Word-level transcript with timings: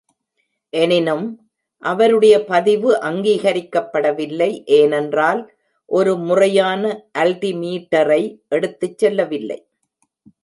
எனினும், 0.73 1.25
அவருடைய 1.83 2.35
பதிவு 2.43 2.91
அங்கீகரிக்கப்படவில்லை, 3.01 4.63
ஏனென்றால் 4.65 5.41
ஒரு 5.85 6.17
முறையான 6.17 7.11
அல்டிமீட்டரை 7.17 8.21
எடுத்துச் 8.47 8.97
செல்லவில்லை. 8.97 9.59